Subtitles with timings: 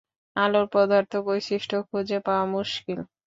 [0.35, 2.99] আলোর পদার্থ-বৈশিষ্ট্য খুঁজে পাওয়া মুশকিল।